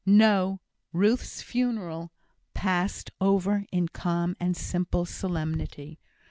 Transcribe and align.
No! 0.03 0.59
Ruth's 0.93 1.43
funeral 1.43 2.11
passed 2.55 3.11
over 3.21 3.67
in 3.71 3.89
calm 3.89 4.35
and 4.39 4.57
simple 4.57 5.05
solemnity. 5.05 5.99